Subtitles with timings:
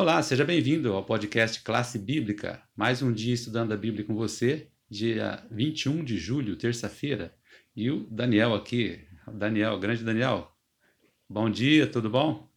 [0.00, 2.62] Olá, seja bem-vindo ao podcast Classe Bíblica.
[2.74, 7.34] Mais um dia estudando a Bíblia com você, dia 21 de julho, terça-feira.
[7.76, 10.48] E o Daniel aqui, Daniel, grande Daniel.
[11.28, 12.48] Bom dia, tudo bom?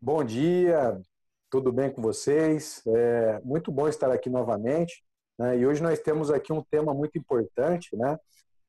[0.00, 1.00] Bom dia,
[1.48, 2.82] tudo bem com vocês?
[2.84, 5.04] É muito bom estar aqui novamente.
[5.38, 5.60] Né?
[5.60, 8.18] E hoje nós temos aqui um tema muito importante, né?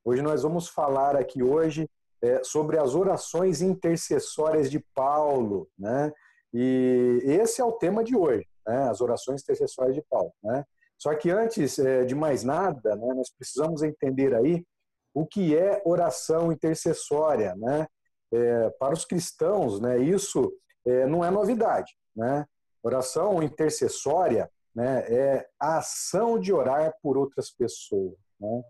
[0.05, 1.89] Hoje nós vamos falar aqui hoje
[2.21, 6.13] é, sobre as orações intercessórias de Paulo, né?
[6.53, 8.89] E esse é o tema de hoje, né?
[8.89, 10.31] as orações intercessórias de Paulo.
[10.43, 10.63] Né?
[10.97, 14.65] Só que antes é, de mais nada, né, nós precisamos entender aí
[15.13, 17.55] o que é oração intercessória.
[17.55, 17.87] Né?
[18.31, 20.51] É, para os cristãos, né, isso
[20.85, 21.95] é, não é novidade.
[22.15, 22.45] Né?
[22.81, 28.15] Oração intercessória né, é a ação de orar por outras pessoas.
[28.39, 28.63] Né?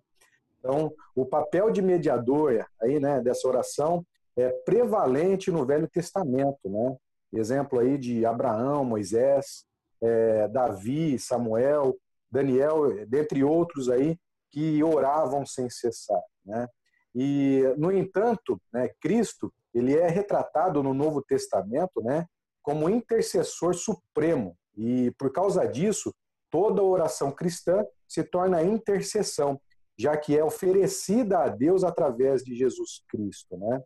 [0.59, 4.05] Então, o papel de mediador aí, né, dessa oração
[4.37, 6.59] é prevalente no Velho Testamento.
[6.65, 6.97] Né?
[7.33, 9.65] Exemplo aí de Abraão, Moisés,
[10.01, 11.97] é, Davi, Samuel,
[12.31, 14.17] Daniel, dentre outros aí,
[14.49, 16.21] que oravam sem cessar.
[16.45, 16.67] Né?
[17.13, 22.25] E, no entanto, né, Cristo ele é retratado no Novo Testamento né,
[22.61, 24.57] como intercessor supremo.
[24.75, 26.13] E, por causa disso,
[26.49, 29.59] toda oração cristã se torna intercessão,
[29.97, 33.57] já que é oferecida a Deus através de Jesus Cristo.
[33.57, 33.83] Né?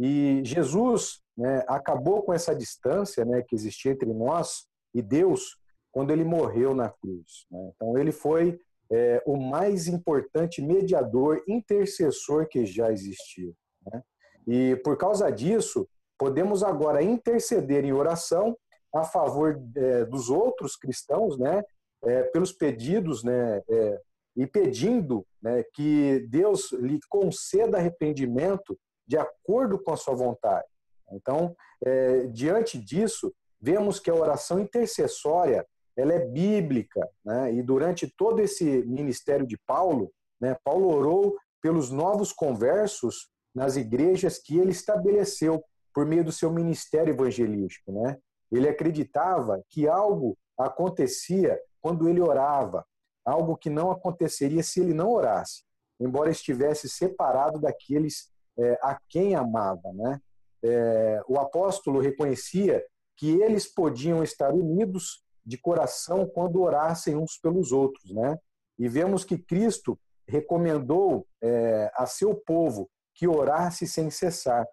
[0.00, 5.58] E Jesus né, acabou com essa distância né, que existia entre nós e Deus
[5.92, 7.44] quando ele morreu na cruz.
[7.50, 7.70] Né?
[7.74, 8.58] Então, ele foi
[8.90, 13.54] é, o mais importante mediador, intercessor que já existiu.
[13.86, 14.02] Né?
[14.46, 15.86] E por causa disso,
[16.18, 18.56] podemos agora interceder em oração
[18.94, 21.62] a favor é, dos outros cristãos, né,
[22.04, 24.00] é, pelos pedidos, né, é,
[24.36, 28.78] e pedindo né, que Deus lhe conceda arrependimento
[29.10, 30.68] de acordo com a sua vontade.
[31.10, 35.66] Então, é, diante disso, vemos que a oração intercessória
[35.96, 37.52] ela é bíblica, né?
[37.52, 44.38] e durante todo esse ministério de Paulo, né, Paulo orou pelos novos conversos nas igrejas
[44.38, 45.60] que ele estabeleceu
[45.92, 47.90] por meio do seu ministério evangelístico.
[47.90, 48.16] Né?
[48.52, 52.86] Ele acreditava que algo acontecia quando ele orava,
[53.24, 55.64] algo que não aconteceria se ele não orasse,
[55.98, 59.92] embora estivesse separado daqueles é, a quem amava.
[59.92, 60.20] Né?
[60.62, 62.84] É, o apóstolo reconhecia
[63.16, 68.12] que eles podiam estar unidos de coração quando orassem uns pelos outros.
[68.12, 68.38] Né?
[68.78, 74.66] E vemos que Cristo recomendou é, a seu povo que orasse sem cessar.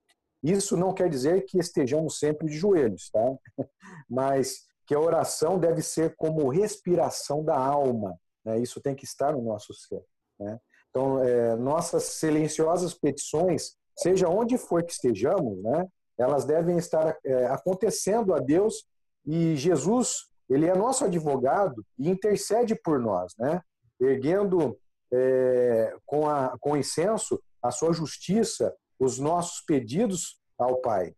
[0.43, 3.37] Isso não quer dizer que estejamos sempre de joelhos, tá?
[4.09, 8.17] mas que a oração deve ser como respiração da alma.
[8.45, 8.59] Né?
[8.59, 10.01] Isso tem que estar no nosso ser.
[10.39, 10.57] Né?
[10.97, 15.85] Então, é, nossas silenciosas petições, seja onde for que estejamos, né,
[16.17, 18.83] elas devem estar é, acontecendo a Deus
[19.23, 23.61] e Jesus, ele é nosso advogado e intercede por nós, né,
[24.01, 24.75] erguendo
[25.13, 31.13] é, com, a, com incenso a sua justiça, os nossos pedidos ao Pai.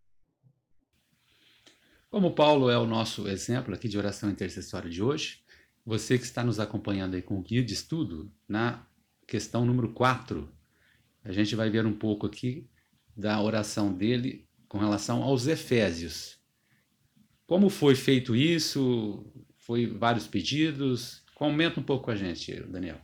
[2.10, 5.42] Como Paulo é o nosso exemplo aqui de oração intercessória de hoje,
[5.86, 8.86] você que está nos acompanhando aí com o guia de estudo, na
[9.30, 10.50] questão número 4.
[11.24, 12.68] A gente vai ver um pouco aqui
[13.16, 16.40] da oração dele com relação aos Efésios.
[17.46, 19.24] Como foi feito isso?
[19.58, 21.24] Foi vários pedidos?
[21.36, 22.98] Comenta um pouco com a gente, Daniel.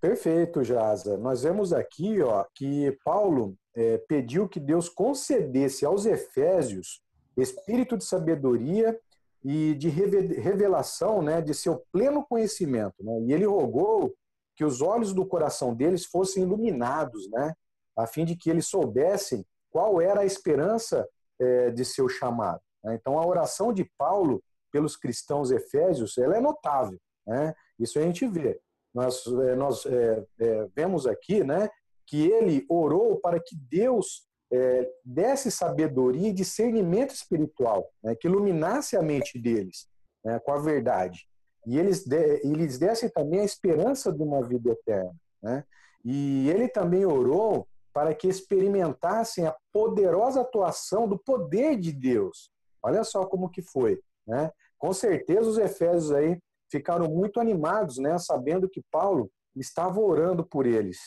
[0.00, 1.18] Perfeito, Jaza.
[1.18, 7.02] Nós vemos aqui ó, que Paulo é, pediu que Deus concedesse aos Efésios
[7.36, 8.98] espírito de sabedoria
[9.44, 12.94] e de revelação né, de seu pleno conhecimento.
[13.00, 13.20] Né?
[13.26, 14.14] E ele rogou
[14.54, 17.54] que os olhos do coração deles fossem iluminados, né,
[17.96, 21.06] a fim de que eles soubessem qual era a esperança
[21.40, 22.60] é, de seu chamado.
[22.82, 22.94] Né?
[22.94, 27.54] Então, a oração de Paulo pelos cristãos efésios, ela é notável, né?
[27.78, 28.60] Isso a gente vê.
[28.92, 31.68] Nós, é, nós é, é, vemos aqui, né,
[32.06, 38.96] que ele orou para que Deus é, desse sabedoria e discernimento espiritual, né, que iluminasse
[38.96, 39.88] a mente deles
[40.24, 41.26] né, com a verdade
[41.66, 45.14] e eles, de, eles dessem também a esperança de uma vida eterna.
[45.42, 45.64] Né?
[46.04, 52.50] E ele também orou para que experimentassem a poderosa atuação do poder de Deus.
[52.82, 54.00] Olha só como que foi.
[54.26, 54.50] Né?
[54.78, 56.38] Com certeza os efésios aí
[56.70, 60.98] ficaram muito animados, né, sabendo que Paulo estava orando por eles.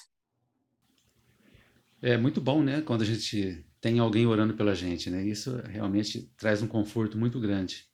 [2.02, 5.22] É muito bom, né, quando a gente tem alguém orando pela gente, né?
[5.24, 7.86] Isso realmente traz um conforto muito grande.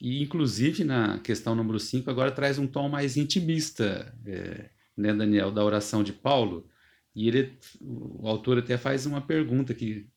[0.00, 5.50] E, inclusive, na questão número 5, agora traz um tom mais intimista, é, né, Daniel,
[5.52, 6.68] da oração de Paulo.
[7.14, 10.08] E ele, o autor até faz uma pergunta aqui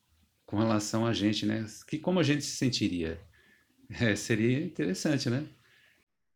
[0.46, 1.66] com relação a gente, né?
[1.88, 3.20] Que, como a gente se sentiria
[4.00, 5.48] É, seria interessante, né?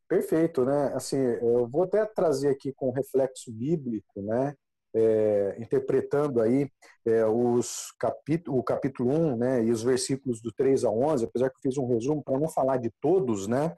[0.09, 0.93] Perfeito, né?
[0.95, 4.57] Assim, eu vou até trazer aqui com reflexo bíblico, né?
[4.99, 6.71] É, interpretando aí
[7.05, 11.51] é, os capítulo, o capítulo 1 né, e os versículos do 3 a 11, apesar
[11.51, 13.77] que eu fiz um resumo para não falar de todos, né,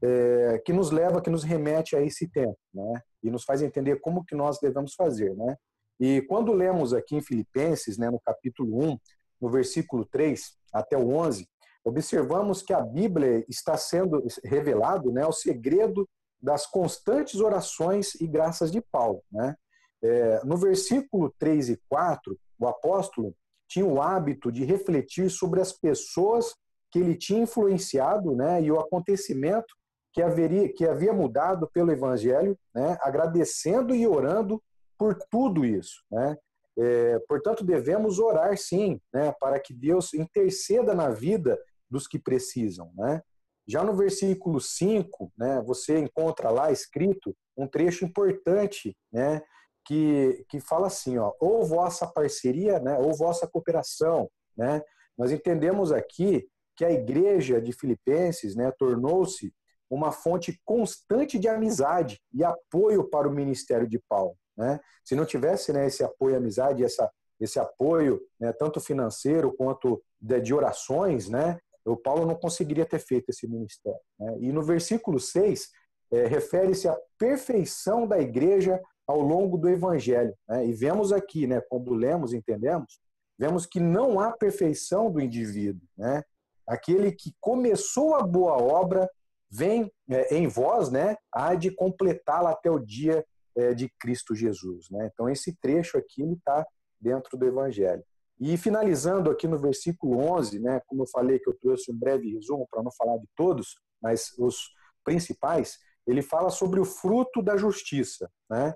[0.00, 4.00] é, que nos leva, que nos remete a esse tempo, né, e nos faz entender
[4.00, 5.34] como que nós devemos fazer.
[5.34, 5.56] Né.
[5.98, 8.98] E quando lemos aqui em Filipenses, né, no capítulo 1,
[9.40, 10.40] no versículo 3
[10.72, 11.48] até o 11,
[11.84, 16.08] observamos que a Bíblia está sendo revelado né, o segredo
[16.40, 19.22] das constantes orações e graças de Paulo.
[19.30, 19.54] Né?
[20.02, 23.34] É, no versículo 3 e 4, o apóstolo
[23.68, 26.54] tinha o hábito de refletir sobre as pessoas
[26.90, 29.74] que ele tinha influenciado né, e o acontecimento
[30.12, 34.60] que, haveria, que havia mudado pelo Evangelho, né, agradecendo e orando
[34.98, 36.02] por tudo isso.
[36.10, 36.36] Né?
[36.78, 41.58] É, portanto, devemos orar sim, né, para que Deus interceda na vida
[41.88, 42.90] dos que precisam.
[42.96, 43.22] Né?
[43.66, 49.40] Já no versículo 5, né, você encontra lá escrito um trecho importante né,
[49.90, 54.30] que, que fala assim, ó, ou vossa parceria, né, ou vossa cooperação.
[54.56, 54.80] Né?
[55.18, 56.46] Nós entendemos aqui
[56.76, 59.52] que a igreja de Filipenses né, tornou-se
[59.90, 64.36] uma fonte constante de amizade e apoio para o ministério de Paulo.
[64.56, 64.78] Né?
[65.04, 67.10] Se não tivesse né, esse apoio, amizade, essa,
[67.40, 73.00] esse apoio, né, tanto financeiro quanto de, de orações, né, o Paulo não conseguiria ter
[73.00, 73.98] feito esse ministério.
[74.20, 74.36] Né?
[74.38, 75.68] E no versículo 6,
[76.12, 80.34] é, refere-se à perfeição da igreja ao longo do evangelho.
[80.48, 80.66] Né?
[80.66, 83.00] E vemos aqui, né, quando lemos, entendemos,
[83.36, 85.82] vemos que não há perfeição do indivíduo.
[85.96, 86.22] Né?
[86.66, 89.10] Aquele que começou a boa obra
[89.50, 93.24] vem é, em vós, né, há de completá-la até o dia
[93.56, 94.88] é, de Cristo Jesus.
[94.90, 95.10] Né?
[95.12, 96.64] Então, esse trecho aqui está
[97.00, 98.04] dentro do evangelho.
[98.38, 102.32] E finalizando aqui no versículo 11, né, como eu falei que eu trouxe um breve
[102.32, 104.70] resumo para não falar de todos, mas os
[105.04, 108.74] principais, ele fala sobre o fruto da justiça, né?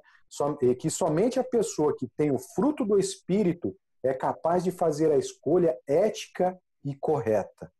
[0.79, 5.17] Que somente a pessoa que tem o fruto do Espírito é capaz de fazer a
[5.17, 7.73] escolha ética e correta.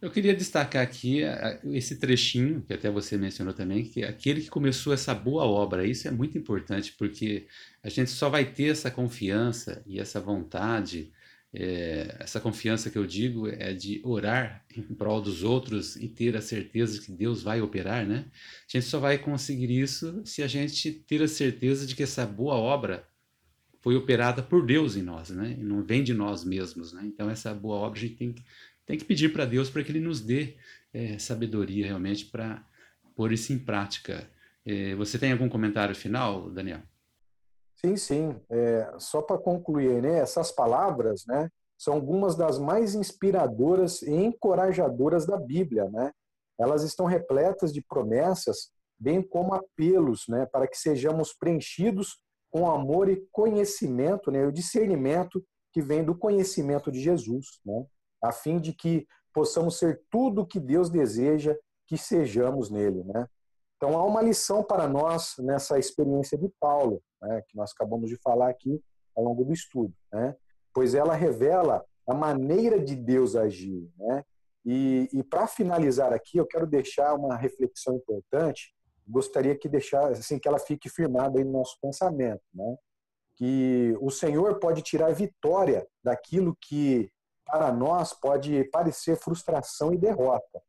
[0.00, 1.20] Eu queria destacar aqui
[1.72, 5.86] esse trechinho, que até você mencionou também, que é aquele que começou essa boa obra,
[5.86, 7.46] isso é muito importante, porque
[7.82, 11.12] a gente só vai ter essa confiança e essa vontade,
[11.52, 16.36] é, essa confiança que eu digo é de orar em prol dos outros e ter
[16.36, 18.26] a certeza de que Deus vai operar, né?
[18.68, 22.24] A gente só vai conseguir isso se a gente ter a certeza de que essa
[22.24, 23.08] boa obra
[23.80, 25.56] foi operada por Deus em nós, né?
[25.58, 27.02] E não vem de nós mesmos, né?
[27.04, 28.44] Então essa boa obra a gente tem que
[28.86, 30.56] tem que pedir para Deus para que Ele nos dê
[30.92, 32.64] é, sabedoria realmente para
[33.14, 34.28] pôr isso em prática.
[34.64, 36.82] É, você tem algum comentário final, Daniel?
[37.84, 38.40] Sim, sim.
[38.50, 41.48] É, só para concluir, né, essas palavras, né,
[41.78, 46.12] são algumas das mais inspiradoras e encorajadoras da Bíblia, né?
[46.58, 53.08] Elas estão repletas de promessas, bem como apelos, né, para que sejamos preenchidos com amor
[53.08, 55.42] e conhecimento, né, o discernimento
[55.72, 57.86] que vem do conhecimento de Jesus, né?
[58.22, 61.56] a fim de que possamos ser tudo o que Deus deseja
[61.86, 63.26] que sejamos nele, né?
[63.80, 68.16] Então há uma lição para nós nessa experiência de Paulo, né, que nós acabamos de
[68.18, 68.78] falar aqui
[69.16, 70.36] ao longo do estudo, né?
[70.74, 74.22] Pois ela revela a maneira de Deus agir, né?
[74.66, 78.74] E, e para finalizar aqui, eu quero deixar uma reflexão importante.
[79.08, 82.76] Gostaria que deixar assim que ela fique firmada aí no nosso pensamento, né?
[83.34, 87.10] Que o Senhor pode tirar vitória daquilo que
[87.46, 90.62] para nós pode parecer frustração e derrota.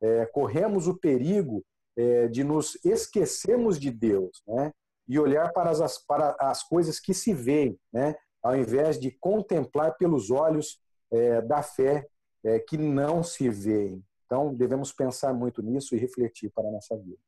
[0.00, 1.64] É, corremos o perigo
[1.96, 4.72] é, de nos esquecermos de Deus, né?
[5.08, 8.14] E olhar para as, para as coisas que se veem, né?
[8.42, 12.06] Ao invés de contemplar pelos olhos é, da fé
[12.44, 14.04] é, que não se veem.
[14.24, 17.18] Então, devemos pensar muito nisso e refletir para a nossa vida.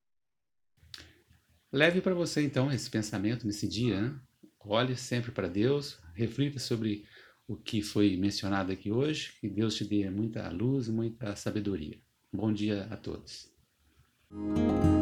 [1.73, 4.01] Leve para você, então, esse pensamento nesse dia.
[4.01, 4.21] Né?
[4.61, 7.05] Olhe sempre para Deus, reflita sobre
[7.47, 9.35] o que foi mencionado aqui hoje.
[9.41, 11.99] Que Deus te dê muita luz, muita sabedoria.
[12.33, 13.58] Bom dia a todos.
[14.31, 14.98] Música